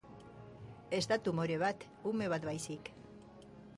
[0.99, 2.91] Ez da tumore bat, ume bat baizik.